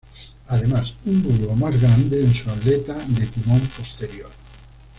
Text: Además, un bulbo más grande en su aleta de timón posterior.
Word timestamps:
Además, 0.47 0.93
un 1.05 1.21
bulbo 1.21 1.55
más 1.55 1.79
grande 1.79 2.23
en 2.23 2.33
su 2.33 2.49
aleta 2.49 2.95
de 3.05 3.23
timón 3.27 3.59
posterior. 3.59 4.31